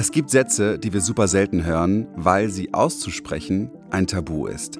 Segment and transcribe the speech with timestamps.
[0.00, 4.78] Es gibt Sätze, die wir super selten hören, weil sie auszusprechen ein Tabu ist.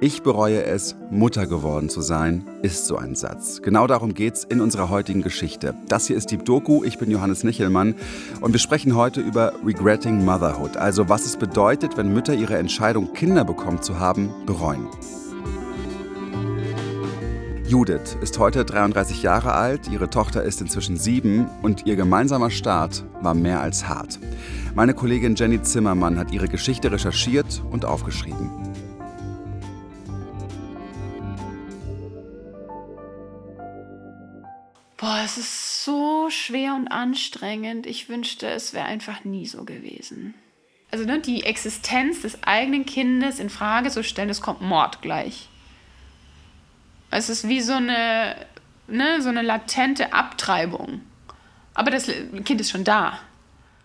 [0.00, 3.62] Ich bereue es, Mutter geworden zu sein, ist so ein Satz.
[3.62, 5.72] Genau darum geht's in unserer heutigen Geschichte.
[5.86, 7.94] Das hier ist Deep Doku, ich bin Johannes Nichelmann
[8.40, 13.12] und wir sprechen heute über Regretting Motherhood, also was es bedeutet, wenn Mütter ihre Entscheidung,
[13.12, 14.88] Kinder bekommen zu haben, bereuen.
[17.68, 23.04] Judith ist heute 33 Jahre alt, ihre Tochter ist inzwischen sieben und ihr gemeinsamer Start
[23.20, 24.18] war mehr als hart.
[24.74, 28.50] Meine Kollegin Jenny Zimmermann hat ihre Geschichte recherchiert und aufgeschrieben.
[34.96, 37.86] Boah, es ist so schwer und anstrengend.
[37.86, 40.32] Ich wünschte, es wäre einfach nie so gewesen.
[40.90, 45.50] Also ne, die Existenz des eigenen Kindes in Frage zu stellen, es kommt Mord gleich.
[47.10, 48.36] Es ist wie so eine,
[48.86, 51.00] ne, so eine latente Abtreibung.
[51.74, 52.06] Aber das
[52.44, 53.18] Kind ist schon da.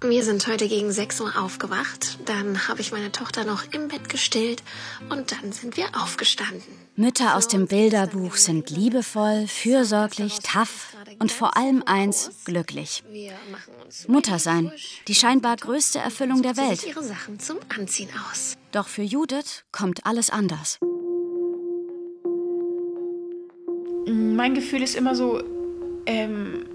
[0.01, 2.17] Wir sind heute gegen 6 Uhr aufgewacht.
[2.25, 4.61] Dann habe ich meine Tochter noch im Bett gestillt
[5.09, 6.61] und dann sind wir aufgestanden.
[6.97, 13.03] Mütter aus dem Bilderbuch sind liebevoll, fürsorglich, tough und vor allem eins, glücklich.
[14.07, 14.73] Mutter sein,
[15.07, 16.85] die scheinbar größte Erfüllung der Welt.
[16.85, 18.55] ihre Sachen zum Anziehen aus.
[18.73, 20.79] Doch für Judith kommt alles anders.
[24.05, 25.41] Mein Gefühl ist immer so,
[26.05, 26.65] ähm,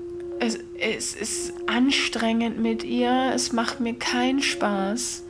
[0.41, 5.25] es, es ist anstrengend mit ihr, es macht mir keinen Spaß,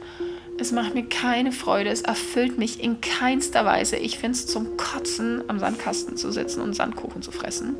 [0.58, 3.96] es macht mir keine Freude, es erfüllt mich in keinster Weise.
[3.96, 7.76] Ich finde es zum Kotzen, am Sandkasten zu sitzen und Sandkuchen zu fressen.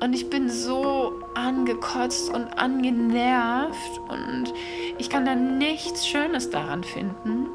[0.00, 4.52] Und ich bin so angekotzt und angenervt und
[4.98, 7.46] ich kann da nichts Schönes daran finden.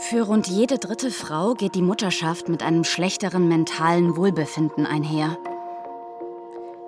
[0.00, 5.36] Für rund jede dritte Frau geht die Mutterschaft mit einem schlechteren mentalen Wohlbefinden einher.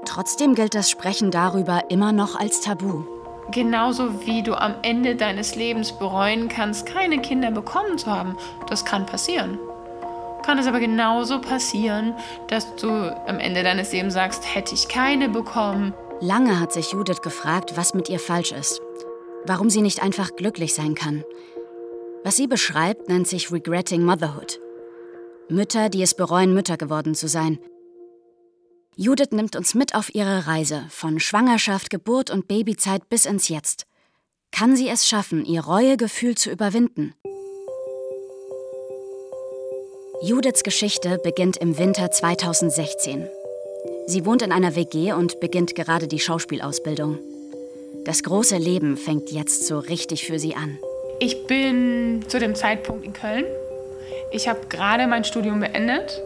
[0.06, 3.04] Trotzdem gilt das Sprechen darüber immer noch als Tabu.
[3.50, 8.34] Genauso wie du am Ende deines Lebens bereuen kannst, keine Kinder bekommen zu haben.
[8.68, 9.58] Das kann passieren.
[10.42, 12.14] Kann es aber genauso passieren,
[12.48, 12.88] dass du
[13.26, 15.92] am Ende deines Lebens sagst, hätte ich keine bekommen.
[16.20, 18.80] Lange hat sich Judith gefragt, was mit ihr falsch ist.
[19.44, 21.24] Warum sie nicht einfach glücklich sein kann.
[22.24, 24.60] Was sie beschreibt, nennt sich Regretting Motherhood.
[25.48, 27.58] Mütter, die es bereuen, Mütter geworden zu sein.
[28.94, 33.86] Judith nimmt uns mit auf ihre Reise von Schwangerschaft, Geburt und Babyzeit bis ins Jetzt.
[34.50, 37.14] Kann sie es schaffen, ihr Reuegefühl zu überwinden?
[40.22, 43.28] Judiths Geschichte beginnt im Winter 2016.
[44.06, 47.18] Sie wohnt in einer WG und beginnt gerade die Schauspielausbildung.
[48.04, 50.78] Das große Leben fängt jetzt so richtig für sie an.
[51.24, 53.44] Ich bin zu dem Zeitpunkt in Köln.
[54.32, 56.20] Ich habe gerade mein Studium beendet,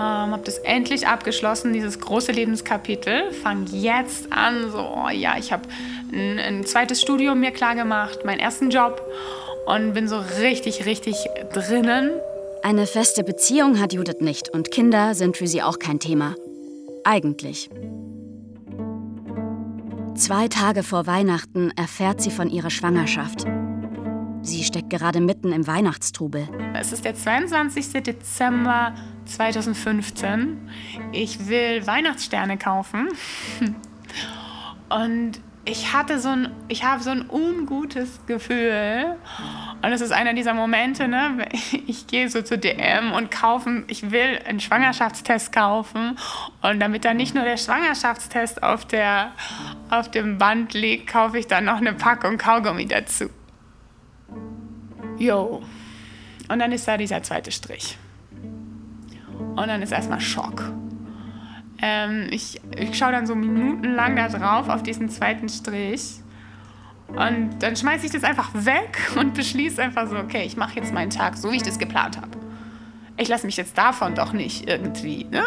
[0.00, 3.30] ähm, habe das endlich abgeschlossen, dieses große Lebenskapitel.
[3.30, 5.68] Fange jetzt an, so, oh ja, ich habe
[6.12, 9.00] ein, ein zweites Studium mir klar gemacht, meinen ersten Job
[9.66, 11.14] und bin so richtig, richtig
[11.52, 12.10] drinnen.
[12.64, 16.34] Eine feste Beziehung hat Judith nicht und Kinder sind für sie auch kein Thema.
[17.04, 17.70] Eigentlich.
[20.16, 23.46] Zwei Tage vor Weihnachten erfährt sie von ihrer Schwangerschaft.
[24.46, 26.48] Sie steckt gerade mitten im Weihnachtstrubel.
[26.72, 28.04] Es ist der 22.
[28.04, 30.70] Dezember 2015.
[31.10, 33.08] Ich will Weihnachtssterne kaufen.
[34.88, 39.16] Und ich hatte so ein, ich habe so ein ungutes Gefühl.
[39.82, 41.48] Und es ist einer dieser Momente, ne?
[41.88, 46.16] Ich gehe so zu DM und kaufen, ich will einen Schwangerschaftstest kaufen.
[46.62, 49.32] Und damit da nicht nur der Schwangerschaftstest auf, der,
[49.90, 53.28] auf dem Band liegt, kaufe ich dann noch eine Packung Kaugummi dazu.
[55.18, 55.62] Jo.
[56.48, 57.98] Und dann ist da dieser zweite Strich.
[59.56, 60.72] Und dann ist erstmal Schock.
[61.82, 66.20] Ähm, ich, ich schaue dann so minutenlang da drauf auf diesen zweiten Strich.
[67.08, 70.92] Und dann schmeiße ich das einfach weg und beschließe einfach so, okay, ich mache jetzt
[70.92, 72.30] meinen Tag so, wie ich das geplant habe.
[73.16, 75.42] Ich lasse mich jetzt davon doch nicht irgendwie ne,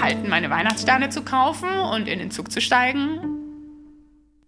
[0.00, 3.20] halten, meine Weihnachtssterne zu kaufen und in den Zug zu steigen.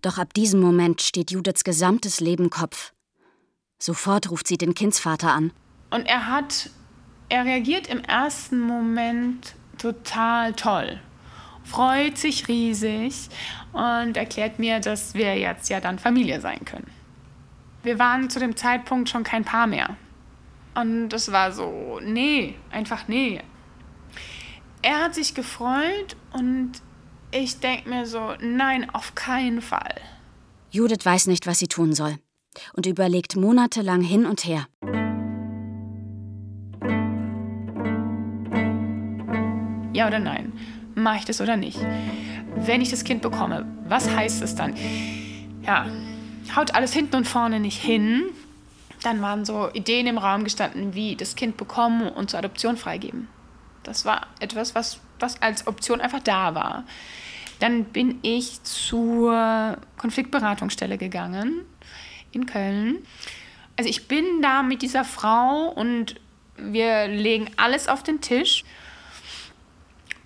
[0.00, 2.92] Doch ab diesem Moment steht Judiths gesamtes Leben Kopf.
[3.82, 5.52] Sofort ruft sie den Kindsvater an.
[5.88, 6.68] Und er hat,
[7.30, 11.00] er reagiert im ersten Moment total toll,
[11.64, 13.30] freut sich riesig
[13.72, 16.90] und erklärt mir, dass wir jetzt ja dann Familie sein können.
[17.82, 19.96] Wir waren zu dem Zeitpunkt schon kein Paar mehr.
[20.74, 23.40] Und das war so, nee, einfach nee.
[24.82, 26.72] Er hat sich gefreut und
[27.30, 29.94] ich denke mir so, nein, auf keinen Fall.
[30.70, 32.18] Judith weiß nicht, was sie tun soll
[32.74, 34.66] und überlegt monatelang hin und her.
[39.92, 40.52] Ja oder nein?
[40.94, 41.78] Mache ich das oder nicht?
[42.56, 44.74] Wenn ich das Kind bekomme, was heißt es dann?
[45.62, 45.86] ja,
[46.56, 48.24] haut alles hinten und vorne nicht hin.
[49.02, 53.28] Dann waren so Ideen im Raum gestanden, wie das Kind bekommen und zur Adoption freigeben.
[53.82, 56.84] Das war etwas, was, was als Option einfach da war.
[57.60, 61.64] Dann bin ich zur Konfliktberatungsstelle gegangen
[62.32, 62.98] in Köln.
[63.76, 66.16] Also ich bin da mit dieser Frau und
[66.56, 68.64] wir legen alles auf den Tisch.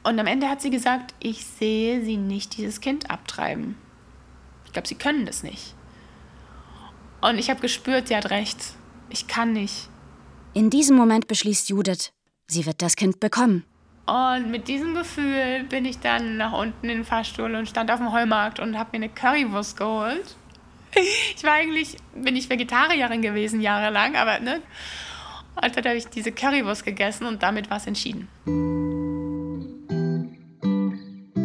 [0.03, 3.77] Und am Ende hat sie gesagt, ich sehe sie nicht dieses Kind abtreiben.
[4.67, 5.75] Ich glaube, sie können das nicht.
[7.21, 8.59] Und ich habe gespürt, sie hat recht.
[9.09, 9.89] Ich kann nicht.
[10.53, 12.13] In diesem Moment beschließt Judith,
[12.49, 13.65] sie wird das Kind bekommen.
[14.07, 17.99] Und mit diesem Gefühl bin ich dann nach unten in den Fahrstuhl und stand auf
[17.99, 20.37] dem Heumarkt und habe mir eine Currywurst geholt.
[21.37, 24.63] Ich war eigentlich, bin ich Vegetarierin gewesen jahrelang, aber ne.
[25.63, 28.29] Und dann habe ich diese Currywurst gegessen und damit war es entschieden.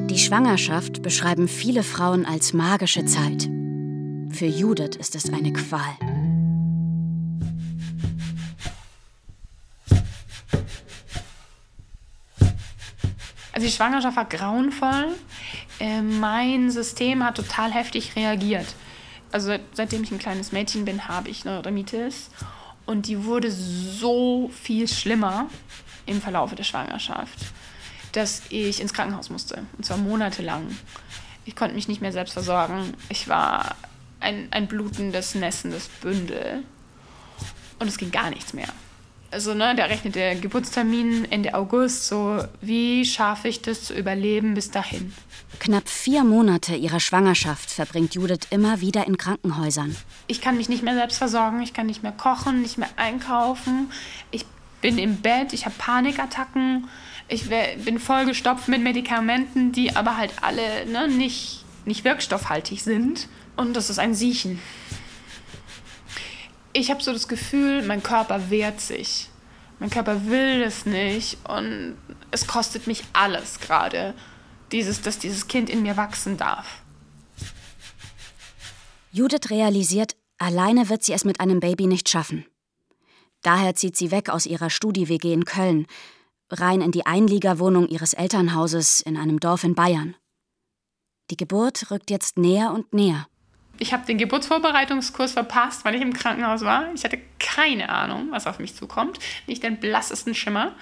[0.09, 3.49] Die Schwangerschaft beschreiben viele Frauen als magische Zeit.
[4.31, 5.95] Für Judith ist es eine Qual.
[13.53, 15.07] Also die Schwangerschaft war grauenvoll.
[15.79, 18.67] Äh, mein System hat total heftig reagiert.
[19.31, 22.29] Also seitdem ich ein kleines Mädchen bin, habe ich Neurodermitis.
[22.85, 25.47] Und die wurde so viel schlimmer
[26.05, 27.37] im Verlauf der Schwangerschaft,
[28.13, 29.63] dass ich ins Krankenhaus musste.
[29.77, 30.75] Und zwar monatelang.
[31.45, 32.93] Ich konnte mich nicht mehr selbst versorgen.
[33.09, 33.75] Ich war
[34.19, 36.63] ein, ein blutendes, nässendes Bündel.
[37.77, 38.69] Und es ging gar nichts mehr.
[39.31, 42.07] Also, ne, da rechnet der Geburtstermin Ende August.
[42.07, 45.13] So, wie schaffe ich das zu überleben bis dahin?
[45.59, 49.95] Knapp vier Monate ihrer Schwangerschaft verbringt Judith immer wieder in Krankenhäusern.
[50.27, 53.91] Ich kann mich nicht mehr selbst versorgen, ich kann nicht mehr kochen, nicht mehr einkaufen.
[54.31, 54.45] Ich
[54.81, 56.87] bin im Bett, ich habe Panikattacken.
[57.27, 63.27] Ich bin vollgestopft mit Medikamenten, die aber halt alle ne, nicht, nicht wirkstoffhaltig sind.
[63.55, 64.59] Und das ist ein Siechen.
[66.73, 69.29] Ich habe so das Gefühl, mein Körper wehrt sich.
[69.79, 71.97] Mein Körper will es nicht und
[72.31, 74.13] es kostet mich alles gerade,
[74.71, 76.81] dieses, dass dieses Kind in mir wachsen darf.
[79.11, 82.45] Judith realisiert, alleine wird sie es mit einem Baby nicht schaffen.
[83.41, 85.87] Daher zieht sie weg aus ihrer Studi-WG in Köln,
[86.51, 90.15] rein in die Einliegerwohnung ihres Elternhauses in einem Dorf in Bayern.
[91.31, 93.27] Die Geburt rückt jetzt näher und näher
[93.79, 96.93] ich habe den Geburtsvorbereitungskurs verpasst, weil ich im Krankenhaus war.
[96.93, 99.19] Ich hatte keine Ahnung, was auf mich zukommt.
[99.47, 100.75] Nicht den blassesten Schimmer.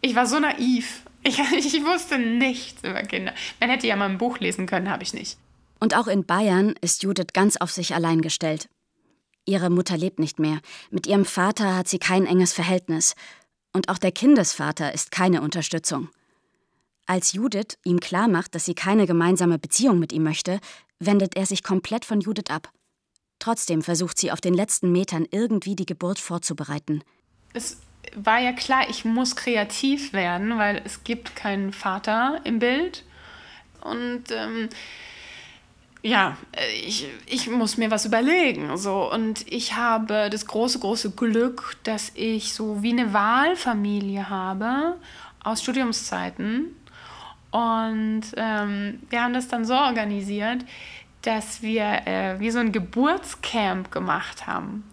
[0.00, 1.02] Ich war so naiv.
[1.24, 3.34] Ich, ich wusste nichts über Kinder.
[3.60, 5.36] Man hätte ja mal ein Buch lesen können, habe ich nicht.
[5.80, 8.68] Und auch in Bayern ist Judith ganz auf sich allein gestellt.
[9.44, 10.60] Ihre Mutter lebt nicht mehr.
[10.90, 13.14] Mit ihrem Vater hat sie kein enges Verhältnis.
[13.72, 16.08] Und auch der Kindesvater ist keine Unterstützung.
[17.10, 20.60] Als Judith ihm klarmacht, dass sie keine gemeinsame Beziehung mit ihm möchte,
[20.98, 22.70] wendet er sich komplett von Judith ab.
[23.38, 27.02] Trotzdem versucht sie auf den letzten Metern irgendwie die Geburt vorzubereiten.
[27.54, 27.78] Es
[28.14, 33.04] war ja klar, ich muss kreativ werden, weil es gibt keinen Vater im Bild.
[33.80, 34.68] Und ähm,
[36.02, 36.36] ja,
[36.84, 38.76] ich, ich muss mir was überlegen.
[38.76, 39.10] So.
[39.10, 44.96] Und ich habe das große, große Glück, dass ich so wie eine Wahlfamilie habe
[45.42, 46.76] aus Studiumszeiten
[47.50, 50.64] und ähm, wir haben das dann so organisiert,
[51.22, 54.84] dass wir äh, wie so ein Geburtscamp gemacht haben.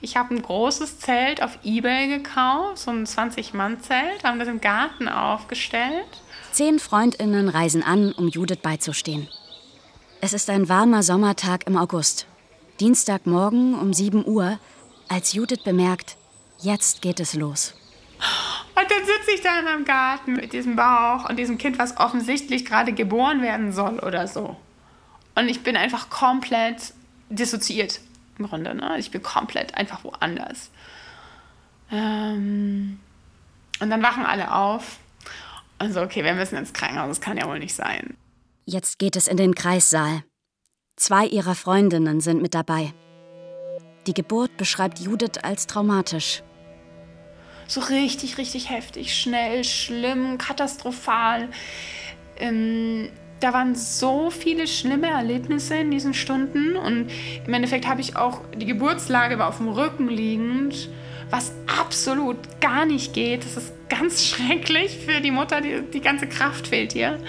[0.00, 5.08] Ich habe ein großes Zelt auf Ebay gekauft, so ein 20-Mann-Zelt, haben das im Garten
[5.08, 6.22] aufgestellt.
[6.52, 9.28] Zehn Freundinnen reisen an, um Judith beizustehen.
[10.20, 12.26] Es ist ein warmer Sommertag im August.
[12.78, 14.58] Dienstagmorgen um 7 Uhr,
[15.08, 16.16] als Judith bemerkt,
[16.60, 17.74] jetzt geht es los.
[18.80, 21.98] Und dann sitze ich da in meinem Garten mit diesem Bauch und diesem Kind, was
[21.98, 24.56] offensichtlich gerade geboren werden soll oder so.
[25.34, 26.94] Und ich bin einfach komplett
[27.28, 28.00] dissoziiert
[28.38, 28.74] im Grunde.
[28.74, 28.98] Ne?
[28.98, 30.70] Ich bin komplett einfach woanders.
[31.90, 33.00] Ähm
[33.80, 34.98] und dann wachen alle auf
[35.78, 38.16] und so, okay, wir müssen ins Krankenhaus, das kann ja wohl nicht sein.
[38.64, 40.22] Jetzt geht es in den Kreissaal.
[40.96, 42.92] Zwei ihrer Freundinnen sind mit dabei.
[44.06, 46.42] Die Geburt beschreibt Judith als traumatisch.
[47.70, 51.50] So richtig, richtig heftig, schnell, schlimm, katastrophal.
[52.36, 57.12] Ähm, da waren so viele schlimme Erlebnisse in diesen Stunden und
[57.46, 60.88] im Endeffekt habe ich auch die Geburtslage war auf dem Rücken liegend,
[61.30, 63.44] was absolut gar nicht geht.
[63.44, 67.20] Das ist ganz schrecklich für die Mutter, die, die ganze Kraft fehlt ihr.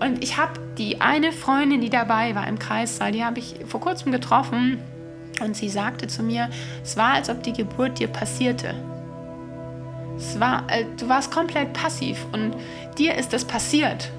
[0.00, 3.82] Und ich habe die eine Freundin, die dabei war im Kreissaal, die habe ich vor
[3.82, 4.78] kurzem getroffen
[5.42, 6.48] und sie sagte zu mir,
[6.82, 8.74] es war, als ob die Geburt dir passierte.
[10.16, 12.54] Es war, äh, du warst komplett passiv und
[12.98, 14.10] dir ist das passiert.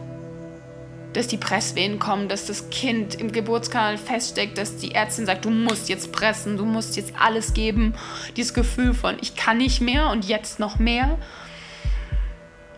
[1.13, 5.51] dass die Presswehen kommen, dass das Kind im Geburtskanal feststeckt, dass die Ärztin sagt, du
[5.51, 7.93] musst jetzt pressen, du musst jetzt alles geben.
[8.35, 11.19] Dieses Gefühl von, ich kann nicht mehr und jetzt noch mehr.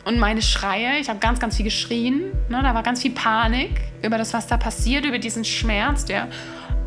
[0.04, 2.34] Und meine Schreie, ich habe ganz, ganz viel geschrien.
[2.50, 6.28] Ne, da war ganz viel Panik über das, was da passiert, über diesen Schmerz, der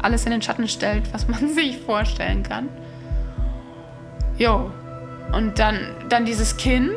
[0.00, 2.68] alles in den Schatten stellt, was man sich vorstellen kann.
[4.38, 4.70] Jo.
[5.32, 6.96] Und dann, dann dieses Kind,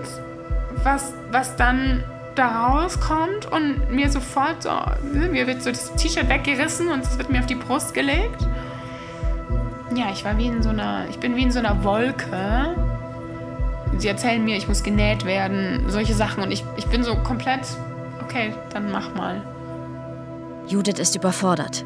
[0.83, 2.03] was, was dann
[2.35, 7.17] da rauskommt und mir sofort so, ne, mir wird so das T-Shirt weggerissen und es
[7.17, 8.41] wird mir auf die Brust gelegt.
[9.93, 12.75] Ja, ich war wie in so einer, ich bin wie in so einer Wolke.
[13.97, 17.67] Sie erzählen mir, ich muss genäht werden, solche Sachen und ich, ich bin so komplett,
[18.23, 19.41] okay, dann mach mal.
[20.67, 21.83] Judith ist überfordert.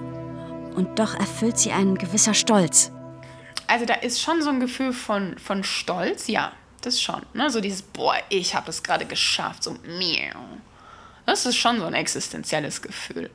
[0.75, 2.91] Und doch erfüllt sie ein gewisser Stolz.
[3.67, 6.51] Also da ist schon so ein Gefühl von, von Stolz, ja
[6.85, 7.21] das schon.
[7.33, 7.49] Ne?
[7.49, 10.39] So dieses, boah, ich habe es gerade geschafft, so miau.
[11.25, 13.29] Das ist schon so ein existenzielles Gefühl.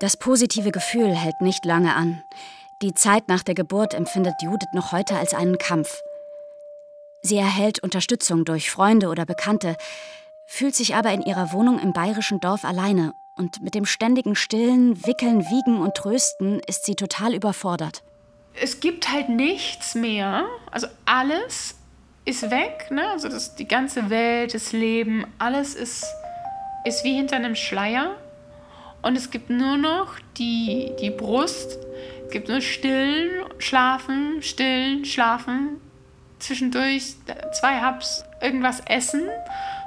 [0.00, 2.22] Das positive Gefühl hält nicht lange an.
[2.82, 6.02] Die Zeit nach der Geburt empfindet Judith noch heute als einen Kampf.
[7.22, 9.76] Sie erhält Unterstützung durch Freunde oder Bekannte,
[10.46, 15.06] fühlt sich aber in ihrer Wohnung im bayerischen Dorf alleine und mit dem ständigen Stillen,
[15.06, 18.02] Wickeln, Wiegen und Trösten ist sie total überfordert.
[18.54, 21.76] Es gibt halt nichts mehr, also alles
[22.24, 23.08] ist weg, ne?
[23.08, 26.04] Also das, die ganze Welt, das Leben, alles ist,
[26.84, 28.16] ist wie hinter einem Schleier.
[29.02, 31.78] Und es gibt nur noch die, die Brust.
[32.26, 35.80] Es gibt nur Stillen, Schlafen, Stillen, Schlafen.
[36.38, 37.14] Zwischendurch
[37.52, 39.28] zwei Hubs irgendwas essen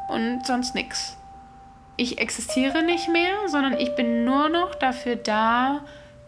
[0.10, 1.18] und sonst nichts.
[1.98, 5.82] Ich existiere nicht mehr, sondern ich bin nur noch dafür da,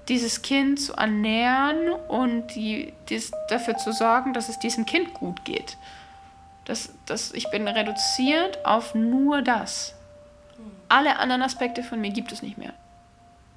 [0.08, 5.44] dieses Kind zu ernähren und die, dies, dafür zu sorgen, dass es diesem Kind gut
[5.46, 5.78] geht.
[6.66, 9.94] Das, das, ich bin reduziert auf nur das.
[10.90, 12.74] Alle anderen Aspekte von mir gibt es nicht mehr.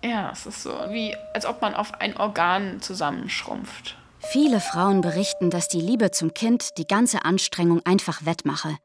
[0.03, 3.97] Ja, es ist so, wie als ob man auf ein Organ zusammenschrumpft.
[4.21, 8.77] Viele Frauen berichten, dass die Liebe zum Kind die ganze Anstrengung einfach wettmache.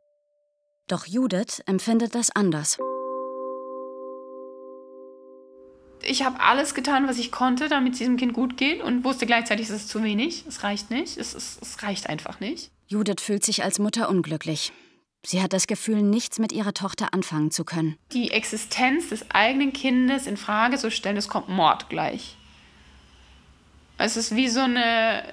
[0.87, 2.77] Doch Judith empfindet das anders.
[6.05, 9.25] Ich habe alles getan, was ich konnte, damit es diesem Kind gut geht und wusste
[9.25, 10.45] gleichzeitig, es ist zu wenig.
[10.47, 11.17] Es reicht nicht.
[11.17, 12.71] Es, ist, es reicht einfach nicht.
[12.87, 14.71] Judith fühlt sich als Mutter unglücklich.
[15.25, 17.97] Sie hat das Gefühl, nichts mit ihrer Tochter anfangen zu können.
[18.13, 22.37] Die Existenz des eigenen Kindes in Frage zu stellen, das kommt Mord gleich.
[23.97, 25.23] Es ist wie so eine,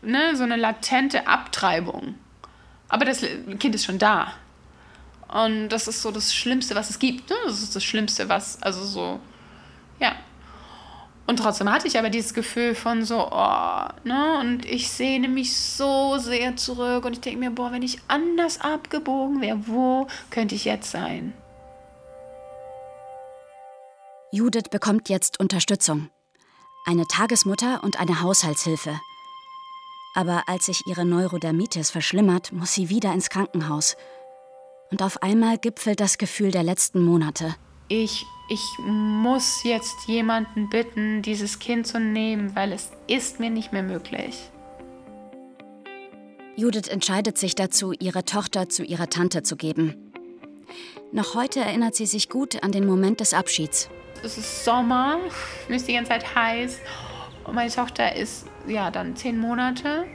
[0.00, 2.14] ne, so eine latente Abtreibung.
[2.88, 3.20] Aber das
[3.58, 4.32] Kind ist schon da.
[5.28, 7.28] Und das ist so das Schlimmste, was es gibt.
[7.28, 7.36] Ne?
[7.44, 9.20] Das ist das Schlimmste, was, also so,
[10.02, 10.16] ja,
[11.26, 14.38] und trotzdem hatte ich aber dieses Gefühl von so, oh, ne?
[14.40, 18.60] Und ich sehne mich so sehr zurück und ich denke mir, boah, wenn ich anders
[18.60, 21.32] abgebogen wäre, wo könnte ich jetzt sein?
[24.32, 26.10] Judith bekommt jetzt Unterstützung.
[26.86, 28.98] Eine Tagesmutter und eine Haushaltshilfe.
[30.14, 33.96] Aber als sich ihre Neurodermitis verschlimmert, muss sie wieder ins Krankenhaus.
[34.90, 37.54] Und auf einmal gipfelt das Gefühl der letzten Monate.
[37.94, 43.74] Ich ich muss jetzt jemanden bitten, dieses Kind zu nehmen, weil es ist mir nicht
[43.74, 44.50] mehr möglich.
[46.56, 49.94] Judith entscheidet sich dazu, ihre Tochter zu ihrer Tante zu geben.
[51.12, 53.90] Noch heute erinnert sie sich gut an den Moment des Abschieds.
[54.24, 55.18] Es ist Sommer,
[55.68, 56.78] mir ist die ganze Zeit heiß
[57.44, 60.06] und meine Tochter ist ja dann zehn Monate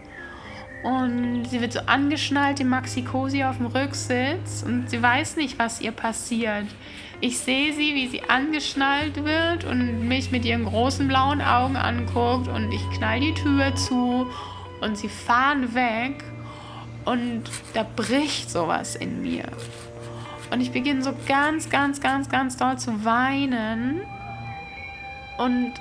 [0.84, 5.80] und sie wird so angeschnallt im Maxi-Cosi auf dem Rücksitz und sie weiß nicht, was
[5.80, 6.66] ihr passiert.
[7.20, 12.48] Ich sehe sie, wie sie angeschnallt wird und mich mit ihren großen blauen Augen anguckt
[12.48, 14.28] und ich knall die Tür zu
[14.82, 16.24] und sie fahren weg
[17.06, 17.44] und
[17.74, 19.46] da bricht sowas in mir.
[20.52, 24.02] Und ich beginne so ganz, ganz, ganz, ganz doll zu weinen.
[25.38, 25.74] Und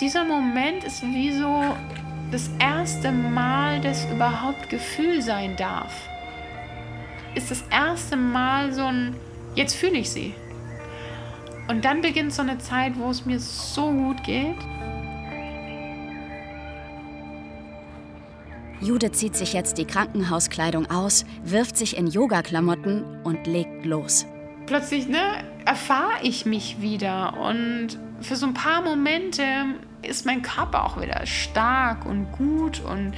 [0.00, 1.76] dieser Moment ist wie so
[2.30, 5.92] das erste Mal, dass überhaupt Gefühl sein darf.
[7.34, 9.14] Ist das erste Mal so ein,
[9.54, 10.34] jetzt fühle ich sie.
[11.68, 14.56] Und dann beginnt so eine Zeit, wo es mir so gut geht.
[18.80, 24.26] Judith zieht sich jetzt die Krankenhauskleidung aus, wirft sich in Yoga-Klamotten und legt los.
[24.66, 29.42] Plötzlich ne, erfahre ich mich wieder und für so ein paar Momente
[30.02, 33.14] ist mein Körper auch wieder stark und gut und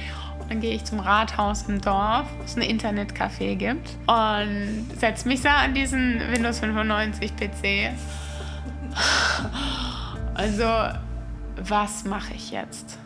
[0.47, 5.41] dann gehe ich zum Rathaus im Dorf, wo es ein Internetcafé gibt und setze mich
[5.41, 7.91] da an diesen Windows 95 PC
[10.33, 10.97] also,
[11.63, 12.97] was mache ich jetzt?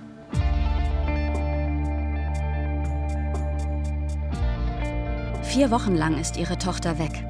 [5.43, 7.23] Vier Wochen lang ist ihre Tochter weg.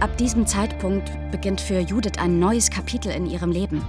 [0.00, 3.84] Ab diesem Zeitpunkt beginnt für Judith ein neues Kapitel in ihrem Leben.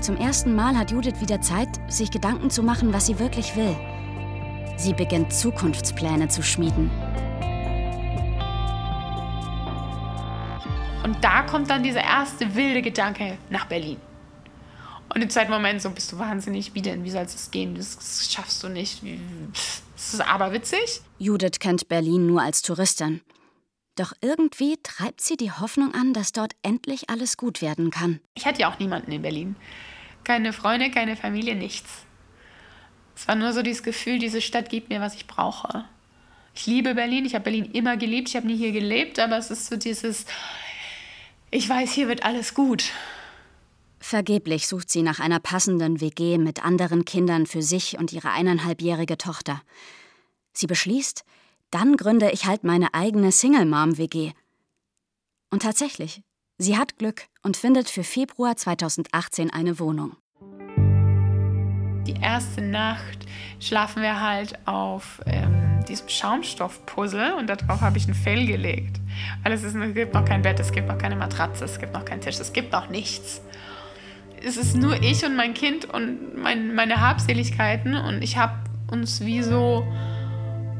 [0.00, 3.76] Zum ersten Mal hat Judith wieder Zeit, sich Gedanken zu machen, was sie wirklich will.
[4.76, 6.90] Sie beginnt Zukunftspläne zu schmieden.
[11.02, 13.96] Und da kommt dann dieser erste wilde Gedanke nach Berlin.
[15.14, 17.04] Und im zweiten Moment so, bist du wahnsinnig, wie denn?
[17.04, 17.74] Wie soll es gehen?
[17.74, 19.02] Das schaffst du nicht.
[19.94, 21.02] Das ist aber witzig.
[21.18, 23.20] Judith kennt Berlin nur als Touristin.
[23.96, 28.20] Doch irgendwie treibt sie die Hoffnung an, dass dort endlich alles gut werden kann.
[28.34, 29.56] Ich hatte ja auch niemanden in Berlin.
[30.24, 32.06] Keine Freunde, keine Familie, nichts.
[33.14, 35.84] Es war nur so dieses Gefühl, diese Stadt gibt mir, was ich brauche.
[36.54, 39.50] Ich liebe Berlin, ich habe Berlin immer geliebt, ich habe nie hier gelebt, aber es
[39.50, 40.24] ist so dieses,
[41.52, 42.90] ich weiß, hier wird alles gut.
[44.00, 49.16] Vergeblich sucht sie nach einer passenden WG mit anderen Kindern für sich und ihre eineinhalbjährige
[49.16, 49.62] Tochter.
[50.52, 51.24] Sie beschließt,
[51.70, 54.32] dann gründe ich halt meine eigene Single-Mom-WG.
[55.50, 56.22] Und tatsächlich,
[56.58, 60.16] sie hat Glück und findet für Februar 2018 eine Wohnung.
[62.06, 63.26] Die erste Nacht
[63.60, 65.61] schlafen wir halt auf ähm,
[65.92, 69.00] diesem Schaumstoffpuzzle und darauf habe ich ein Fell gelegt.
[69.42, 71.92] Weil es, ist, es gibt noch kein Bett, es gibt noch keine Matratze, es gibt
[71.92, 73.42] noch keinen Tisch, es gibt noch nichts
[74.44, 78.54] es ist nur ich und mein Kind und mein, meine Habseligkeiten und ich habe
[78.90, 79.86] uns wie so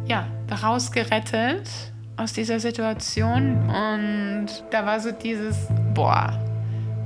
[0.07, 1.69] ja, daraus gerettet
[2.17, 6.39] aus dieser Situation und da war so dieses, boah,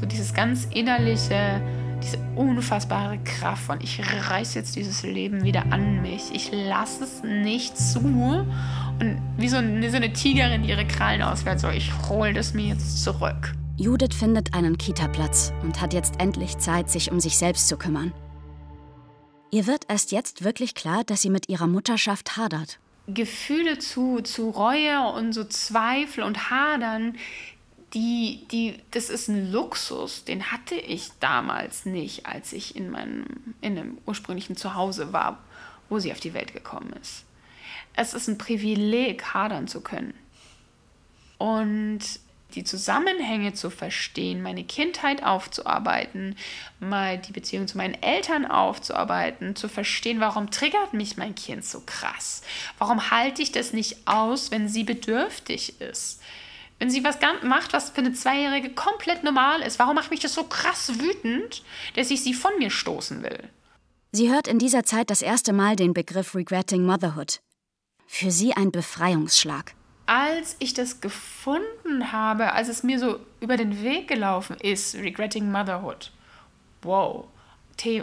[0.01, 1.61] so dieses ganz innerliche,
[2.07, 7.23] diese unfassbare Kraft von, ich reiß jetzt dieses Leben wieder an mich, ich lasse es
[7.25, 12.33] nicht zu und wie so eine, so eine Tigerin ihre Krallen auswärts, so ich hole
[12.33, 13.55] das mir jetzt zurück.
[13.77, 18.13] Judith findet einen Kita-Platz und hat jetzt endlich Zeit, sich um sich selbst zu kümmern.
[19.51, 22.79] Ihr wird erst jetzt wirklich klar, dass sie mit ihrer Mutterschaft hadert.
[23.09, 27.17] Gefühle zu, zu Reue und so Zweifel und Hadern,
[27.95, 33.25] die, die, das ist ein Luxus, den hatte ich damals nicht, als ich in meinem
[33.61, 35.39] in einem ursprünglichen Zuhause war,
[35.89, 37.25] wo sie auf die Welt gekommen ist.
[37.95, 40.15] Es ist ein Privileg, hadern zu können.
[41.39, 42.01] Und
[42.55, 46.37] die Zusammenhänge zu verstehen, meine Kindheit aufzuarbeiten,
[46.81, 51.83] mal die Beziehung zu meinen Eltern aufzuarbeiten, zu verstehen, warum triggert mich mein Kind so
[51.85, 52.43] krass?
[52.79, 56.21] Warum halte ich das nicht aus, wenn sie bedürftig ist?
[56.79, 60.35] Wenn sie was macht, was für eine Zweijährige komplett normal ist, warum macht mich das
[60.35, 61.63] so krass wütend,
[61.95, 63.49] dass ich sie von mir stoßen will?
[64.13, 67.41] Sie hört in dieser Zeit das erste Mal den Begriff Regretting Motherhood.
[68.07, 69.75] Für sie ein Befreiungsschlag
[70.07, 75.51] als ich das gefunden habe, als es mir so über den Weg gelaufen ist, Regretting
[75.51, 76.13] Motherhood,
[76.83, 77.27] wow,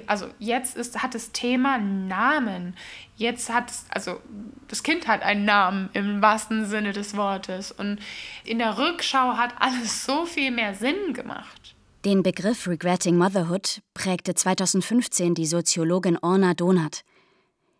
[0.07, 2.75] also jetzt ist, hat das Thema Namen.
[3.15, 4.19] Jetzt hat es, also
[4.67, 7.71] das Kind hat einen Namen im wahrsten Sinne des Wortes.
[7.71, 7.99] Und
[8.43, 11.75] in der Rückschau hat alles so viel mehr Sinn gemacht.
[12.05, 17.03] Den Begriff Regretting Motherhood prägte 2015 die Soziologin Orna Donath.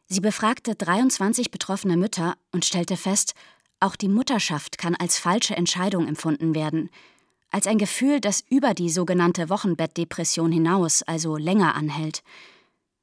[0.08, 3.34] Sie befragte 23 betroffene Mütter und stellte fest,
[3.80, 6.90] auch die Mutterschaft kann als falsche Entscheidung empfunden werden,
[7.54, 12.24] als ein Gefühl, das über die sogenannte Wochenbettdepression hinaus, also länger anhält.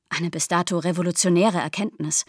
[0.08, 2.26] Eine bis dato revolutionäre Erkenntnis.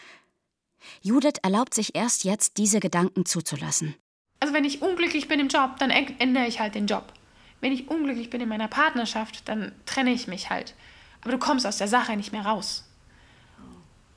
[1.02, 3.96] Judith erlaubt sich erst jetzt, diese Gedanken zuzulassen.
[4.40, 7.12] Also wenn ich unglücklich bin im Job, dann ändere ich halt den Job.
[7.60, 10.76] Wenn ich unglücklich bin in meiner Partnerschaft, dann trenne ich mich halt.
[11.22, 12.88] Aber du kommst aus der Sache nicht mehr raus.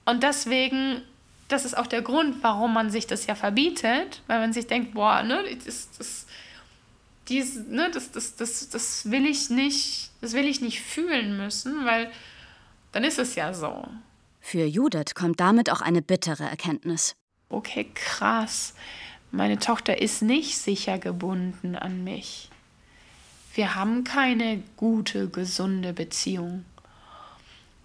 [0.05, 1.03] Und deswegen
[1.49, 4.95] das ist auch der Grund, warum man sich das ja verbietet, weil man sich denkt,
[4.95, 6.27] boah, ne, das, das,
[7.29, 11.85] dies, ne, das, das, das, das will ich nicht, das will ich nicht fühlen müssen,
[11.85, 12.11] weil
[12.93, 13.87] dann ist es ja so.
[14.41, 17.17] Für Judith kommt damit auch eine bittere Erkenntnis.
[17.49, 18.75] Okay, krass.
[19.31, 22.51] Meine Tochter ist nicht sicher gebunden an mich.
[23.55, 26.65] Wir haben keine gute, gesunde Beziehung.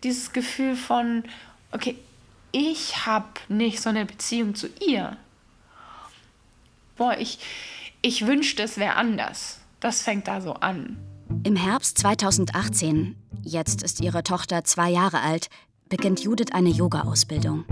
[0.04, 1.24] Dieses Gefühl von,
[1.72, 1.96] okay,
[2.52, 5.18] ich habe nicht so eine Beziehung zu ihr.
[6.98, 7.40] Boah, ich,
[8.02, 9.60] ich wünschte, es wäre anders.
[9.80, 10.98] Das fängt da so an.
[11.44, 15.48] Im Herbst 2018, jetzt ist ihre Tochter zwei Jahre alt,
[15.90, 17.66] beginnt Judith eine Yoga-Ausbildung.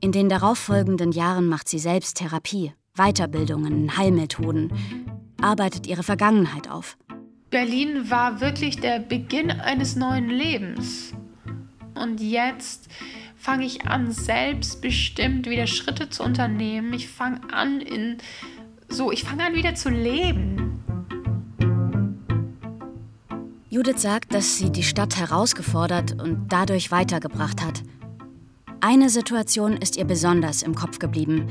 [0.00, 4.72] In den darauffolgenden Jahren macht sie selbst Therapie, Weiterbildungen, Heilmethoden,
[5.40, 6.96] arbeitet ihre Vergangenheit auf.
[7.50, 11.12] Berlin war wirklich der Beginn eines neuen Lebens.
[11.94, 12.88] Und jetzt
[13.36, 16.92] fange ich an, selbstbestimmt wieder Schritte zu unternehmen.
[16.92, 18.18] Ich fange an, in
[18.92, 20.82] so, ich fange an, wieder zu leben.
[23.68, 27.82] Judith sagt, dass sie die Stadt herausgefordert und dadurch weitergebracht hat.
[28.80, 31.46] Eine Situation ist ihr besonders im Kopf geblieben.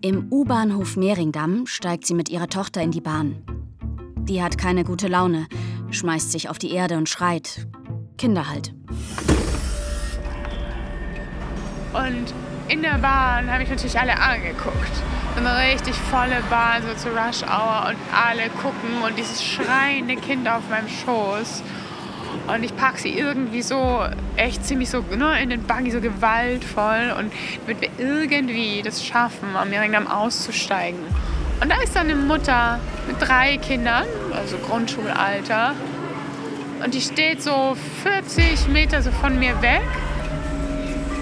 [0.00, 3.42] Im U-Bahnhof Mehringdamm steigt sie mit ihrer Tochter in die Bahn.
[4.28, 5.46] Die hat keine gute Laune,
[5.90, 7.66] schmeißt sich auf die Erde und schreit.
[8.18, 8.74] Kinder halt.
[11.92, 12.34] Und
[12.68, 15.02] in der Bahn habe ich natürlich alle angeguckt.
[15.36, 20.48] Eine richtig volle Bahn, so zur Rush Hour und alle gucken und dieses schreiende Kind
[20.48, 21.62] auf meinem Schoß.
[22.46, 24.04] Und ich packe sie irgendwie so,
[24.36, 27.14] echt ziemlich so ne, in den Buggy, so gewaltvoll.
[27.18, 27.32] Und
[27.66, 31.00] damit wir irgendwie das schaffen, am Mehringdamm auszusteigen.
[31.60, 35.74] Und da ist dann eine Mutter mit drei Kindern, also Grundschulalter.
[36.82, 39.82] Und die steht so 40 Meter so von mir weg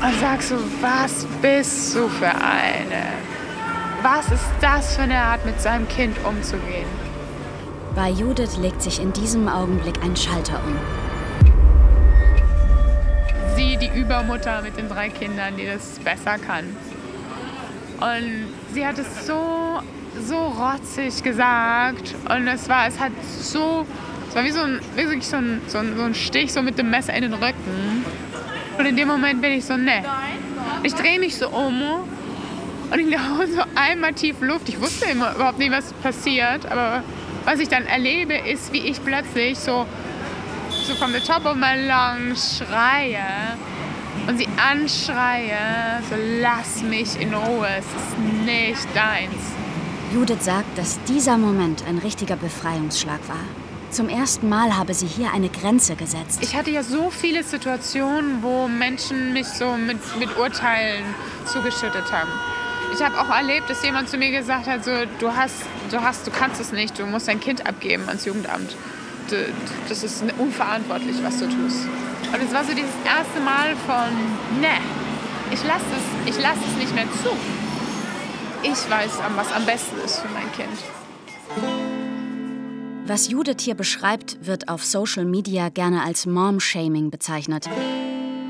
[0.02, 3.33] und sagt so, was bist du für eine?
[4.04, 6.84] Was ist das für eine Art, mit seinem Kind umzugehen?
[7.94, 10.76] Bei Judith legt sich in diesem Augenblick ein Schalter um.
[13.56, 16.76] Sie, die Übermutter mit den drei Kindern, die das besser kann.
[17.98, 19.80] Und sie hat es so,
[20.22, 22.14] so rotzig gesagt.
[22.28, 23.86] Und es war, es hat so,
[24.28, 26.76] es war wie so ein, wirklich so ein, so ein, so ein Stich so mit
[26.76, 28.04] dem Messer in den Rücken.
[28.76, 30.04] Und in dem Moment bin ich so, ne.
[30.82, 32.04] Ich drehe mich so um
[32.90, 34.68] und ich glaube so einmal tief Luft.
[34.68, 36.66] Ich wusste immer überhaupt nicht, was passiert.
[36.66, 37.02] Aber
[37.44, 39.86] was ich dann erlebe, ist, wie ich plötzlich so,
[40.70, 43.24] so von the top of my lungs schreie
[44.26, 49.34] und sie anschreie, so lass mich in Ruhe, es ist nicht deins.
[50.12, 53.44] Judith sagt, dass dieser Moment ein richtiger Befreiungsschlag war.
[53.90, 56.40] Zum ersten Mal habe sie hier eine Grenze gesetzt.
[56.42, 61.04] Ich hatte ja so viele Situationen, wo Menschen mich so mit, mit Urteilen
[61.46, 62.30] zugeschüttet haben.
[62.94, 66.24] Ich habe auch erlebt, dass jemand zu mir gesagt hat, so, du, hast, du, hast,
[66.28, 68.76] du kannst es nicht, du musst dein Kind abgeben ans Jugendamt.
[69.30, 69.36] Du,
[69.88, 71.88] das ist unverantwortlich, was du tust.
[72.32, 74.78] Und es war so dieses erste Mal von, ne,
[75.50, 75.84] ich lasse
[76.26, 77.30] es, lass es nicht mehr zu.
[78.62, 80.78] Ich weiß, was am besten ist für mein Kind.
[83.06, 87.68] Was Judith hier beschreibt, wird auf Social Media gerne als Mom-Shaming bezeichnet.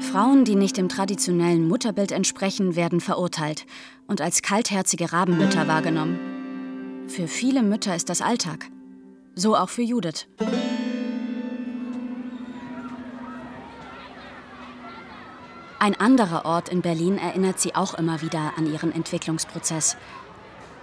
[0.05, 3.67] Frauen, die nicht dem traditionellen Mutterbild entsprechen, werden verurteilt
[4.07, 7.05] und als kaltherzige Rabenmütter wahrgenommen.
[7.09, 8.67] Für viele Mütter ist das Alltag.
[9.35, 10.27] So auch für Judith.
[15.81, 19.97] Ein anderer Ort in Berlin erinnert sie auch immer wieder an ihren Entwicklungsprozess.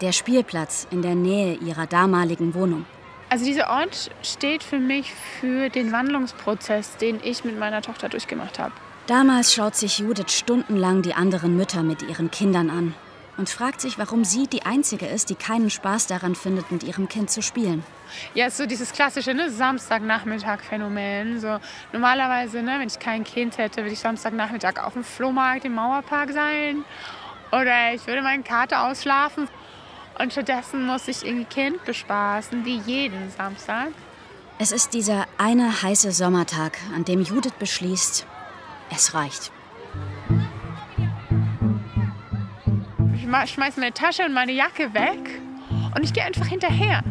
[0.01, 2.85] Der Spielplatz in der Nähe ihrer damaligen Wohnung.
[3.29, 8.59] Also dieser Ort steht für mich für den Wandlungsprozess, den ich mit meiner Tochter durchgemacht
[8.59, 8.73] habe.
[9.07, 12.93] Damals schaut sich Judith stundenlang die anderen Mütter mit ihren Kindern an
[13.37, 17.07] und fragt sich, warum sie die Einzige ist, die keinen Spaß daran findet, mit ihrem
[17.07, 17.83] Kind zu spielen.
[18.35, 21.39] Ja, so dieses klassische ne, Samstagnachmittag-Phänomen.
[21.39, 21.57] So,
[21.91, 26.31] normalerweise, ne, wenn ich kein Kind hätte, würde ich Samstagnachmittag auf dem Flohmarkt im Mauerpark
[26.31, 26.83] sein.
[27.51, 29.47] Oder ich würde meinen Kater ausschlafen.
[30.19, 33.87] Und stattdessen muss ich irgendwie Kind bespaßen, wie jeden Samstag.
[34.59, 38.27] Es ist dieser eine heiße Sommertag, an dem Judith beschließt,
[38.91, 39.51] es reicht.
[43.15, 45.41] Ich schmeiße meine Tasche und meine Jacke weg
[45.95, 47.01] und ich gehe einfach hinterher.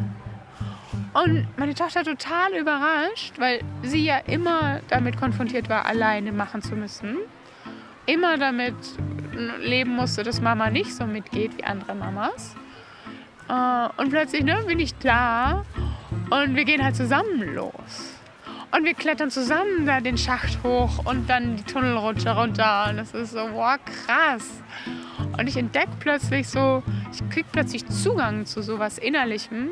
[1.12, 6.76] Und meine Tochter total überrascht, weil sie ja immer damit konfrontiert war, alleine machen zu
[6.76, 7.16] müssen.
[8.06, 8.74] Immer damit
[9.60, 12.54] leben musste, dass Mama nicht so mitgeht wie andere Mamas.
[13.48, 15.64] Äh, und plötzlich ne, bin ich da
[16.30, 18.19] und wir gehen halt zusammen los.
[18.72, 22.86] Und wir klettern zusammen da den Schacht hoch und dann die Tunnelrutsche runter.
[22.88, 24.48] Und das ist so, wow, krass.
[25.36, 29.70] Und ich entdecke plötzlich so, ich kriege plötzlich Zugang zu sowas Innerlichem.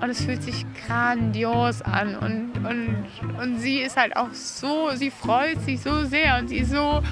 [0.00, 2.16] Und es fühlt sich grandios an.
[2.16, 6.38] Und, und, und sie ist halt auch so, sie freut sich so sehr.
[6.38, 7.02] Und sie ist so,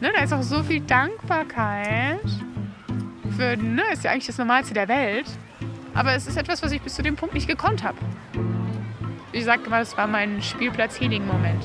[0.00, 2.20] ne, da ist auch so viel Dankbarkeit
[3.36, 5.26] für, ne, ist ja eigentlich das Normalste der Welt.
[5.94, 7.98] Aber es ist etwas, was ich bis zu dem Punkt nicht gekonnt habe.
[9.34, 11.64] Ich sagte mal, das war mein Spielplatz-Healing-Moment.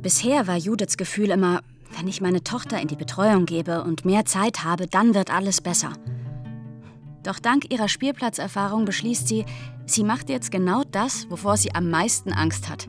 [0.00, 1.62] Bisher war Judiths Gefühl immer,
[1.98, 5.60] wenn ich meine Tochter in die Betreuung gebe und mehr Zeit habe, dann wird alles
[5.60, 5.94] besser.
[7.24, 9.44] Doch dank ihrer Spielplatzerfahrung beschließt sie,
[9.90, 12.88] sie macht jetzt genau das, wovor sie am meisten Angst hat.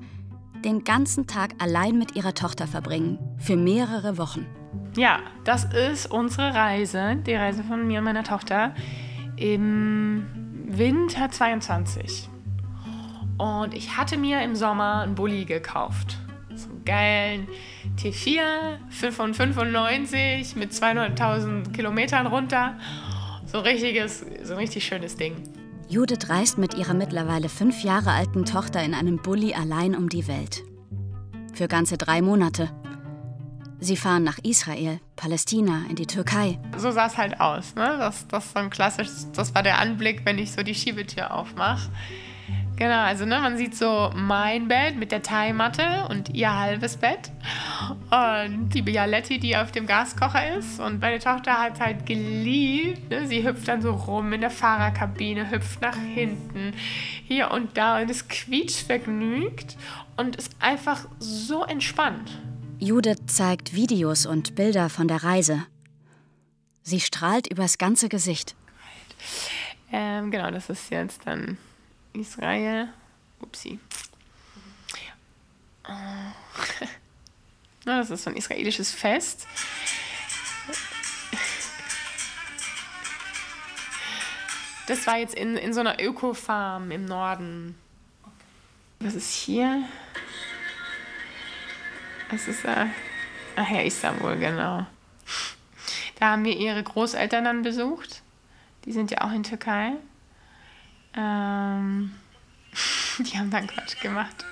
[0.64, 4.46] Den ganzen Tag allein mit ihrer Tochter verbringen, für mehrere Wochen.
[4.96, 8.76] Ja, das ist unsere Reise, die Reise von mir und meiner Tochter
[9.38, 10.26] im
[10.68, 12.30] Winter 22.
[13.38, 16.18] Und ich hatte mir im Sommer einen Bulli gekauft.
[16.54, 17.48] So einen geilen
[17.98, 22.76] T4 von 95 mit 200.000 Kilometern runter
[23.52, 25.36] so richtiges, so ein richtig schönes Ding.
[25.91, 30.25] Judith reist mit ihrer mittlerweile fünf Jahre alten Tochter in einem Bulli allein um die
[30.25, 30.63] Welt.
[31.54, 32.69] Für ganze drei Monate.
[33.82, 36.58] Sie fahren nach Israel, Palästina, in die Türkei.
[36.77, 37.75] So sah es halt aus.
[37.75, 37.97] Ne?
[37.99, 41.91] Das, das, so ein klassisch, das war der Anblick, wenn ich so die Schiebetür aufmache.
[42.82, 47.32] Genau, also ne, man sieht so mein Bett mit der Thai-Matte und ihr halbes Bett.
[48.10, 50.80] Und die Bialetti, die auf dem Gaskocher ist.
[50.80, 53.12] Und meine Tochter hat halt geliebt.
[53.12, 53.28] Ne?
[53.28, 56.74] Sie hüpft dann so rum in der Fahrerkabine, hüpft nach hinten,
[57.28, 59.78] hier und da und ist quietschvergnügt
[60.17, 62.32] und ist einfach so entspannt.
[62.80, 65.67] Judith zeigt Videos und Bilder von der Reise.
[66.82, 68.56] Sie strahlt übers ganze Gesicht.
[69.91, 71.60] Ähm, genau, das ist jetzt dann
[72.13, 72.89] Israel.
[73.39, 73.80] Upsi.
[77.86, 79.47] das ist so ein israelisches Fest.
[84.88, 87.78] Das war jetzt in, in so einer Öko-Farm im Norden.
[89.00, 89.84] Was ist hier?
[92.34, 92.88] Es ist, äh,
[93.56, 94.86] ach ja, Istanbul, genau.
[96.19, 98.21] Da haben wir ihre Großeltern dann besucht.
[98.86, 99.93] Die sind ja auch in Türkei.
[101.15, 102.12] Ähm,
[103.19, 104.45] die haben dann Quatsch gemacht.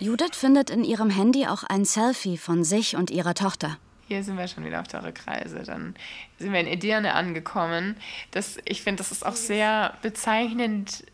[0.00, 4.36] Judith findet in ihrem Handy auch ein Selfie von sich und ihrer Tochter hier sind
[4.36, 5.62] wir schon wieder auf der Rückreise.
[5.64, 5.94] Dann
[6.38, 7.96] sind wir in Edirne angekommen.
[8.30, 11.04] Das, ich finde, das ist auch sehr bezeichnend,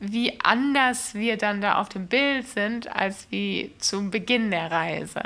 [0.00, 5.22] wie anders wir dann da auf dem Bild sind, als wie zum Beginn der Reise.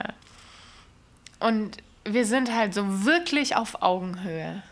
[1.38, 4.62] Und wir sind halt so wirklich auf Augenhöhe.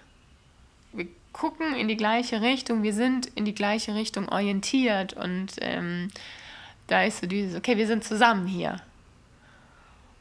[0.93, 6.11] Wir gucken in die gleiche Richtung, wir sind in die gleiche Richtung orientiert und ähm,
[6.88, 8.81] da ist so dieses, okay, wir sind zusammen hier.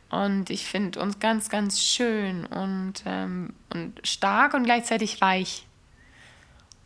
[0.09, 5.65] Und ich finde uns ganz, ganz schön und, ähm, und stark und gleichzeitig weich.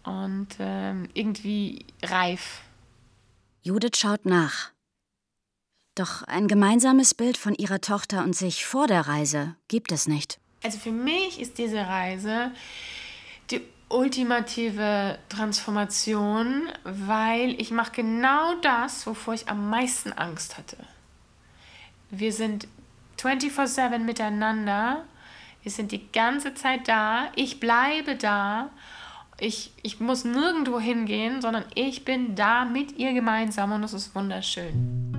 [0.04, 2.62] Und ähm, irgendwie reif.
[3.66, 4.70] Judith schaut nach.
[5.96, 10.40] Doch ein gemeinsames Bild von ihrer Tochter und sich vor der Reise gibt es nicht.
[10.62, 12.52] Also für mich ist diese Reise
[13.50, 20.78] die ultimative Transformation, weil ich mache genau das, wovor ich am meisten Angst hatte.
[22.12, 22.68] Wir sind
[23.20, 25.06] 24-7 miteinander.
[25.64, 27.32] Wir sind die ganze Zeit da.
[27.36, 28.70] Ich bleibe da.
[29.40, 34.16] Ich, ich muss nirgendwo hingehen, sondern ich bin da mit ihr gemeinsam und es ist
[34.16, 35.12] wunderschön.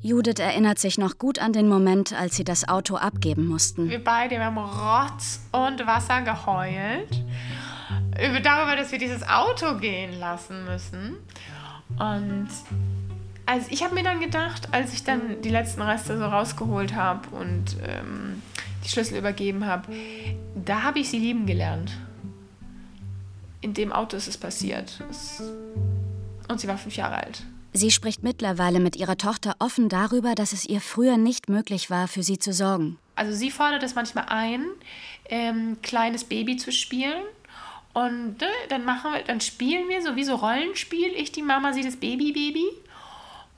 [0.00, 3.90] Judith erinnert sich noch gut an den Moment, als sie das Auto abgeben mussten.
[3.90, 7.24] Wir beide haben Rotz und Wasser geheult
[8.42, 11.16] darüber, dass wir dieses Auto gehen lassen müssen.
[11.98, 12.48] Und
[13.46, 17.28] also ich habe mir dann gedacht, als ich dann die letzten Reste so rausgeholt habe
[17.34, 18.42] und ähm,
[18.84, 19.92] die Schlüssel übergeben habe,
[20.54, 21.92] da habe ich sie lieben gelernt.
[23.60, 25.02] In dem Auto ist es passiert.
[26.48, 27.42] und sie war fünf Jahre alt.
[27.72, 32.08] Sie spricht mittlerweile mit ihrer Tochter offen darüber, dass es ihr früher nicht möglich war,
[32.08, 32.98] für sie zu sorgen.
[33.16, 34.64] Also sie fordert es manchmal ein,
[35.28, 37.22] ähm, kleines Baby zu spielen
[37.92, 41.12] und äh, dann machen wir, dann spielen wir so wie so Rollenspiel.
[41.16, 42.64] Ich, die Mama, sie das Baby, Baby.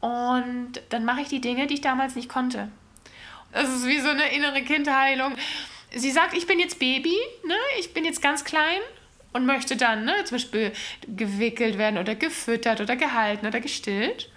[0.00, 2.68] Und dann mache ich die Dinge, die ich damals nicht konnte.
[3.52, 5.34] Das ist wie so eine innere Kindheilung.
[5.94, 7.54] Sie sagt, ich bin jetzt Baby, ne?
[7.78, 8.80] ich bin jetzt ganz klein
[9.32, 10.72] und möchte dann ne, zum Beispiel
[11.16, 14.30] gewickelt werden oder gefüttert oder gehalten oder gestillt.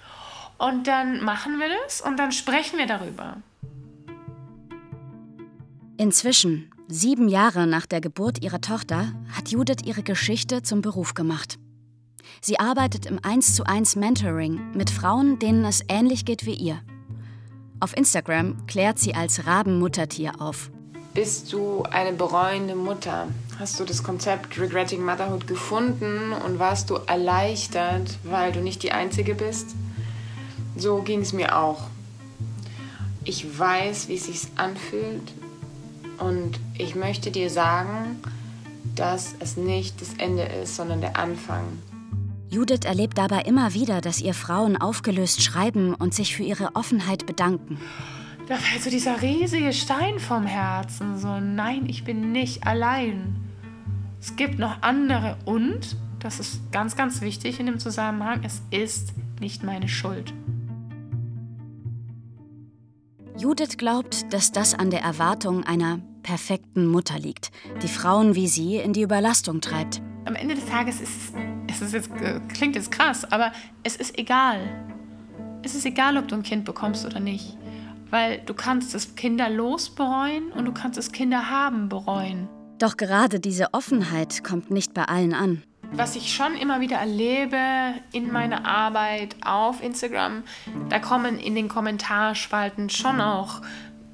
[0.58, 3.38] Und dann machen wir das und dann sprechen wir darüber.
[5.98, 11.58] Inzwischen Sieben Jahre nach der Geburt ihrer Tochter hat Judith ihre Geschichte zum Beruf gemacht.
[12.40, 16.80] Sie arbeitet im 1 zu 1 Mentoring mit Frauen, denen es ähnlich geht wie ihr.
[17.80, 20.72] Auf Instagram klärt sie als Rabenmuttertier auf.
[21.14, 23.28] Bist du eine bereuende Mutter?
[23.60, 28.92] Hast du das Konzept Regretting Motherhood gefunden und warst du erleichtert, weil du nicht die
[28.92, 29.76] Einzige bist?
[30.78, 31.82] So ging es mir auch.
[33.26, 35.34] Ich weiß, wie es sich anfühlt,
[36.22, 38.22] und ich möchte dir sagen,
[38.96, 41.64] dass es nicht das Ende ist, sondern der Anfang.
[42.52, 47.26] Judith erlebt dabei immer wieder, dass ihr Frauen aufgelöst schreiben und sich für ihre Offenheit
[47.26, 47.80] bedanken.
[48.50, 51.18] Da fällt so dieser riesige Stein vom Herzen.
[51.18, 53.38] So, nein, ich bin nicht allein.
[54.20, 59.14] Es gibt noch andere und, das ist ganz, ganz wichtig in dem Zusammenhang, es ist
[59.40, 60.34] nicht meine Schuld.
[63.38, 68.76] Judith glaubt, dass das an der Erwartung einer perfekten Mutter liegt, die Frauen wie sie
[68.76, 70.02] in die Überlastung treibt.
[70.26, 71.34] Am Ende des Tages ist
[71.68, 73.52] es, ist jetzt, äh, klingt jetzt krass, aber
[73.84, 74.60] es ist egal.
[75.64, 77.58] Es ist egal, ob du ein Kind bekommst oder nicht.
[78.10, 82.50] Weil du kannst es kinderlos bereuen und du kannst es Kinder haben bereuen.
[82.78, 85.64] Doch gerade diese Offenheit kommt nicht bei allen an.
[85.94, 87.58] Was ich schon immer wieder erlebe
[88.14, 90.44] in meiner Arbeit auf Instagram,
[90.90, 93.62] da kommen in den Kommentarspalten schon auch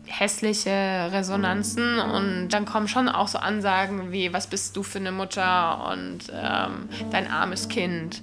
[0.07, 5.11] hässliche Resonanzen und dann kommen schon auch so Ansagen wie, was bist du für eine
[5.11, 8.21] Mutter und ähm, dein armes Kind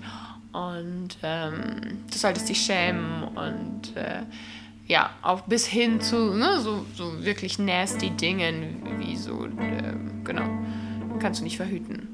[0.53, 4.23] und ähm, du solltest dich schämen und äh,
[4.87, 9.95] ja, auch bis hin zu ne, so, so wirklich nasty Dingen wie so, äh,
[10.25, 10.49] genau,
[11.21, 12.14] kannst du nicht verhüten.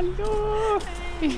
[0.00, 0.80] Hallo!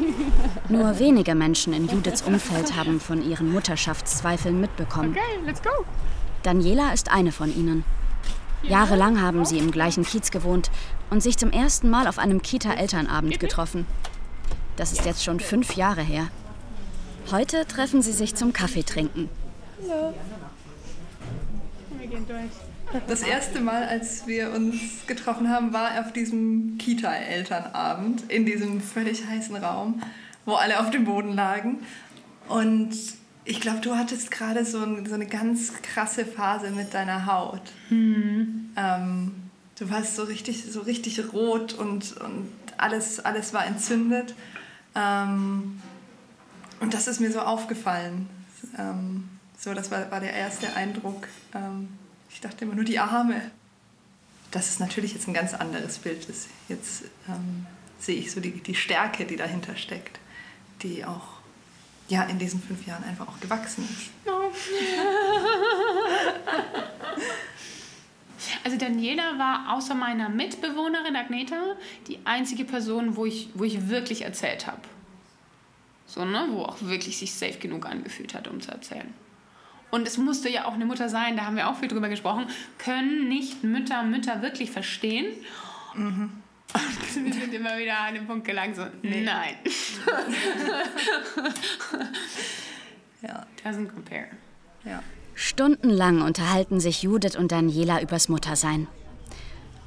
[0.69, 5.11] Nur wenige Menschen in Judiths Umfeld haben von ihren Mutterschaftszweifeln mitbekommen.
[5.11, 5.71] Okay, let's go.
[6.45, 7.85] Daniela ist eine von ihnen.
[8.63, 10.71] Jahrelang haben sie im gleichen Kiez gewohnt
[11.11, 13.85] und sich zum ersten Mal auf einem Kita-Elternabend getroffen.
[14.77, 16.29] Das ist jetzt schon fünf Jahre her.
[17.33, 19.29] Heute treffen sie sich zum Kaffeetrinken.
[19.83, 20.15] Hallo.
[21.99, 22.72] Wir gehen durch.
[23.09, 29.27] Das erste Mal, als wir uns getroffen haben, war auf diesem Kita-Elternabend in diesem völlig
[29.27, 30.03] heißen Raum,
[30.45, 31.79] wo alle auf dem Boden lagen.
[32.49, 32.95] Und
[33.45, 37.63] ich glaube, du hattest gerade so, ein, so, eine ganz krasse Phase mit deiner Haut.
[37.89, 38.71] Mhm.
[38.77, 39.35] Ähm,
[39.79, 44.35] du warst so richtig, so richtig rot und, und alles, alles war entzündet.
[44.95, 45.81] Ähm,
[46.81, 48.29] und das ist mir so aufgefallen.
[48.79, 49.29] Ähm,
[49.59, 51.27] so, das war, war der erste Eindruck.
[51.55, 51.89] Ähm,
[52.33, 53.51] ich dachte immer nur die Arme.
[54.51, 56.49] Das ist natürlich jetzt ein ganz anderes Bild ist.
[56.69, 57.67] Jetzt ähm,
[57.99, 60.19] sehe ich so die, die Stärke, die dahinter steckt,
[60.83, 61.41] die auch
[62.09, 64.11] ja, in diesen fünf Jahren einfach auch gewachsen ist.
[68.65, 74.23] Also Daniela war außer meiner Mitbewohnerin Agneta die einzige Person, wo ich, wo ich wirklich
[74.23, 74.83] erzählt habe.
[76.07, 76.49] So, ne?
[76.51, 79.13] Wo auch wirklich sich safe genug angefühlt hat, um zu erzählen
[79.93, 82.47] und es musste ja auch eine Mutter sein, da haben wir auch viel drüber gesprochen,
[82.79, 85.27] können nicht Mütter Mütter wirklich verstehen.
[85.95, 86.33] Mhm.
[86.73, 89.21] Und wir sind immer wieder an dem Punkt gelangt, so, nee.
[89.21, 89.57] nein.
[93.23, 93.47] ja.
[93.63, 94.29] Doesn't compare.
[94.85, 95.03] Ja.
[95.35, 98.89] Stundenlang unterhalten sich Judith und Daniela übers Muttersein.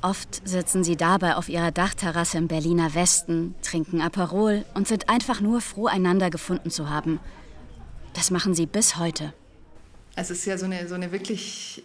[0.04, 5.42] Oft sitzen sie dabei auf ihrer Dachterrasse im Berliner Westen, trinken Aperol und sind einfach
[5.42, 7.20] nur froh, einander gefunden zu haben.
[8.14, 9.34] Das machen sie bis heute.
[10.16, 11.84] Also es ist ja so eine, so eine wirklich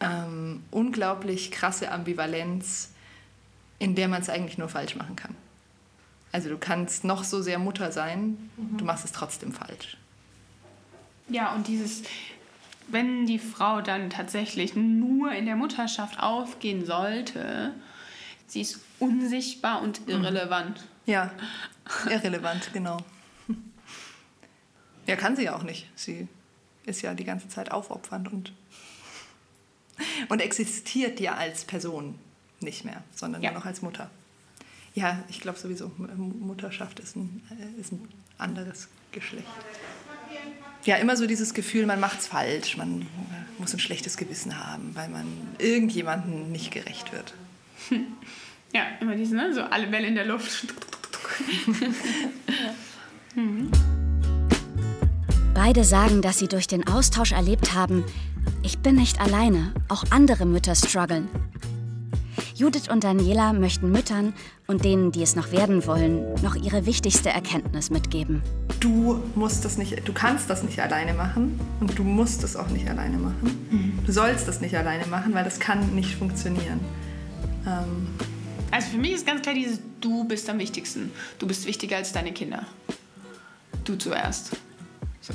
[0.00, 2.90] ähm, unglaublich krasse Ambivalenz,
[3.78, 5.34] in der man es eigentlich nur falsch machen kann.
[6.32, 8.78] Also du kannst noch so sehr Mutter sein, mhm.
[8.78, 9.96] du machst es trotzdem falsch.
[11.28, 12.02] Ja, und dieses,
[12.88, 17.72] wenn die Frau dann tatsächlich nur in der Mutterschaft aufgehen sollte,
[18.46, 20.12] sie ist unsichtbar und mhm.
[20.12, 20.84] irrelevant.
[21.06, 21.32] Ja,
[22.10, 22.98] irrelevant, genau.
[25.06, 25.86] Ja, kann sie ja auch nicht.
[25.94, 26.28] Sie
[26.86, 28.52] ist ja die ganze Zeit aufopfernd und,
[30.28, 32.18] und existiert ja als Person
[32.60, 33.50] nicht mehr, sondern ja.
[33.50, 34.10] nur noch als Mutter.
[34.94, 39.46] Ja, ich glaube sowieso, Mutterschaft ist ein, äh, ist ein anderes Geschlecht.
[40.84, 43.06] Ja, immer so dieses Gefühl, man macht es falsch, man
[43.58, 45.26] muss ein schlechtes Gewissen haben, weil man
[45.58, 47.34] irgendjemandem nicht gerecht wird.
[48.76, 49.54] Ja, immer diese, ne?
[49.54, 50.66] so alle Bälle in der Luft.
[53.36, 53.70] mhm.
[55.66, 58.04] Beide sagen, dass sie durch den Austausch erlebt haben,
[58.62, 61.26] ich bin nicht alleine, auch andere Mütter strugglen.
[62.54, 64.34] Judith und Daniela möchten Müttern
[64.66, 68.42] und denen, die es noch werden wollen, noch ihre wichtigste Erkenntnis mitgeben.
[68.78, 72.68] Du musst das nicht, du kannst das nicht alleine machen und du musst es auch
[72.68, 73.66] nicht alleine machen.
[73.70, 74.04] Mhm.
[74.04, 76.80] Du sollst das nicht alleine machen, weil das kann nicht funktionieren.
[77.66, 78.08] Ähm
[78.70, 81.10] also für mich ist ganz klar dieses Du bist am wichtigsten.
[81.38, 82.66] Du bist wichtiger als deine Kinder.
[83.86, 84.50] Du zuerst.
[85.24, 85.32] So.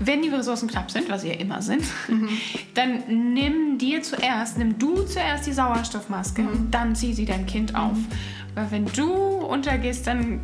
[0.00, 2.28] Wenn die Ressourcen knapp sind, was sie ja immer sind, mhm.
[2.74, 6.48] dann nimm dir zuerst, nimm du zuerst die Sauerstoffmaske mhm.
[6.48, 7.96] und dann zieh sie dein Kind auf.
[7.96, 8.06] Mhm.
[8.54, 10.40] Weil wenn du untergehst, dann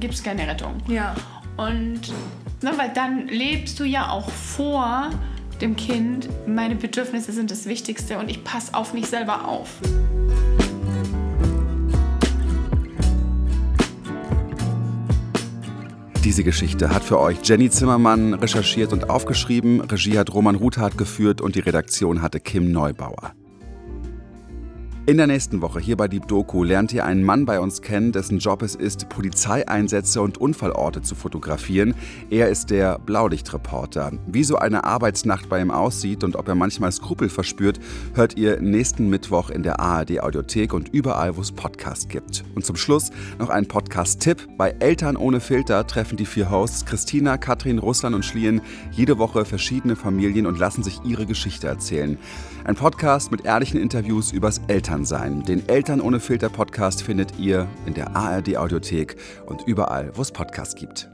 [0.00, 0.82] gibt es keine Rettung.
[0.88, 1.14] Ja.
[1.56, 2.08] Und
[2.62, 5.10] ne, weil dann lebst du ja auch vor
[5.60, 9.68] dem Kind, meine Bedürfnisse sind das Wichtigste und ich passe auf mich selber auf.
[16.24, 19.80] Diese Geschichte hat für euch Jenny Zimmermann recherchiert und aufgeschrieben.
[19.80, 23.32] Regie hat Roman Ruthardt geführt und die Redaktion hatte Kim Neubauer.
[25.08, 28.12] In der nächsten Woche hier bei Deep Doku lernt ihr einen Mann bei uns kennen,
[28.12, 31.94] dessen Job es ist, Polizeieinsätze und Unfallorte zu fotografieren.
[32.28, 34.12] Er ist der Blaulichtreporter.
[34.26, 37.80] Wie so eine Arbeitsnacht bei ihm aussieht und ob er manchmal Skrupel verspürt,
[38.12, 42.44] hört ihr nächsten Mittwoch in der ARD Audiothek und überall, wo es Podcasts gibt.
[42.54, 44.46] Und zum Schluss noch ein Podcast-Tipp.
[44.58, 48.60] Bei Eltern ohne Filter treffen die vier Hosts Christina, Katrin, Russland und Schlien
[48.92, 52.18] jede Woche verschiedene Familien und lassen sich ihre Geschichte erzählen.
[52.68, 55.42] Ein Podcast mit ehrlichen Interviews übers Elternsein.
[55.42, 59.16] Den Eltern ohne Filter Podcast findet ihr in der ARD Audiothek
[59.46, 61.08] und überall, wo es Podcasts gibt.